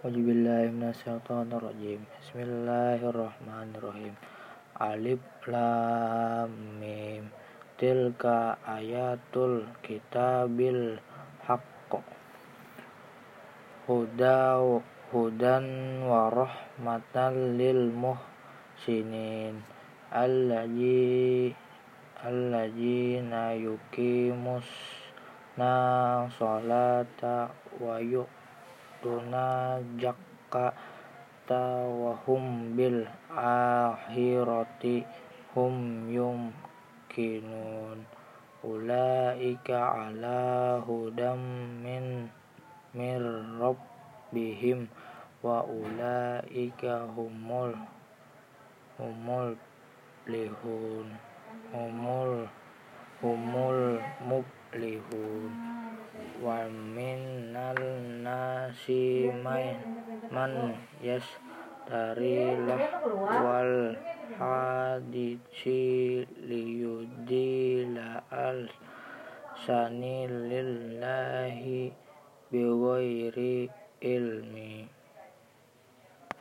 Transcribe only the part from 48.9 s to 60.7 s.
humul lihun humul humul muflihun wa minnal nasi man